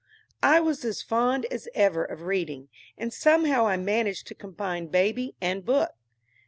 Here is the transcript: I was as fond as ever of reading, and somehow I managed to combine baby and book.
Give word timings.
I 0.41 0.59
was 0.59 0.83
as 0.83 1.03
fond 1.03 1.45
as 1.51 1.69
ever 1.75 2.03
of 2.03 2.23
reading, 2.23 2.69
and 2.97 3.13
somehow 3.13 3.67
I 3.67 3.77
managed 3.77 4.25
to 4.29 4.33
combine 4.33 4.87
baby 4.87 5.35
and 5.39 5.63
book. 5.63 5.91